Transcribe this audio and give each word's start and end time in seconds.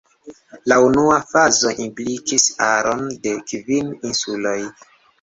La 0.71 0.77
unua 0.85 1.17
fazo 1.33 1.75
implikis 1.85 2.49
aron 2.71 3.07
de 3.23 3.37
kvin 3.55 3.97
insuloj. 4.13 4.61